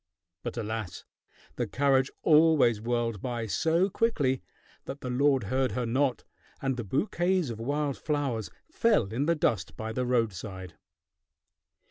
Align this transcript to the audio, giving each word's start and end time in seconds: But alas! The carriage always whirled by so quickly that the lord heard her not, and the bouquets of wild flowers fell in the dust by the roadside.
But 0.41 0.57
alas! 0.57 1.05
The 1.57 1.67
carriage 1.67 2.09
always 2.23 2.81
whirled 2.81 3.21
by 3.21 3.45
so 3.45 3.87
quickly 3.87 4.41
that 4.85 5.01
the 5.01 5.11
lord 5.11 5.43
heard 5.43 5.73
her 5.73 5.85
not, 5.85 6.23
and 6.59 6.75
the 6.75 6.83
bouquets 6.83 7.51
of 7.51 7.59
wild 7.59 7.97
flowers 7.99 8.49
fell 8.67 9.13
in 9.13 9.27
the 9.27 9.35
dust 9.35 9.77
by 9.77 9.93
the 9.93 10.07
roadside. 10.07 10.73